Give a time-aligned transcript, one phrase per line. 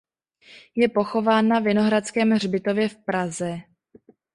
[0.75, 3.59] Je pochován na Vinohradském hřbitově v Praze.